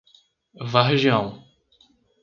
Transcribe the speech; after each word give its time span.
Vargeão 0.73 1.45